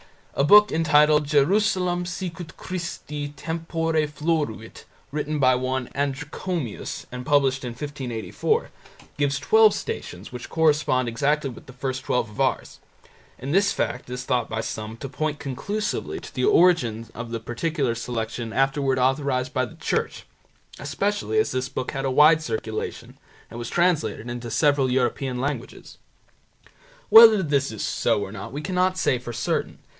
[0.33, 7.71] A book entitled "Jerusalem sicut Christi tempore floruit", written by one Adrichomius and published in
[7.73, 8.71] 1584,
[9.17, 12.79] gives twelve Stations which correspond exactly with the first twelve of ours,
[13.37, 17.39] and this fact is thought by some to point conclusively to the origin of the
[17.41, 20.25] particular selection afterwards authorized by the Church,
[20.79, 23.19] especially as this book had a wide circulation
[23.51, 25.99] and was translated into several European languages.
[27.09, 29.77] Whether this is so or not we cannot say for certain.